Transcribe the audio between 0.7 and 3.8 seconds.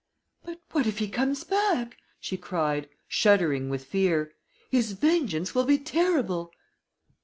what if he comes back?" she cried, shuddering